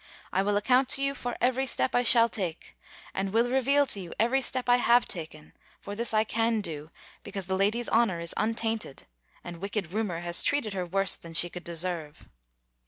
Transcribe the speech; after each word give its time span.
I 0.33 0.41
will 0.41 0.57
account 0.57 0.89
to 0.89 1.03
you 1.03 1.13
for 1.13 1.37
every 1.39 1.67
step 1.67 1.93
I 1.93 2.01
shall 2.01 2.27
take, 2.27 2.75
and 3.13 3.31
will 3.31 3.51
reveal 3.51 3.85
to 3.85 3.99
you 3.99 4.13
every 4.19 4.41
step 4.41 4.67
I 4.67 4.77
have 4.77 5.07
taken: 5.07 5.53
for 5.79 5.95
this 5.95 6.11
I 6.11 6.23
can 6.23 6.59
do, 6.59 6.89
because 7.21 7.45
the 7.45 7.55
lady's 7.55 7.87
honour 7.87 8.17
is 8.17 8.33
untainted, 8.35 9.05
and 9.43 9.57
wicked 9.61 9.91
rumour 9.91 10.21
has 10.21 10.41
treated 10.41 10.73
her 10.73 10.87
worse 10.87 11.15
than 11.15 11.35
she 11.35 11.51
could 11.51 11.63
deserve." 11.63 12.27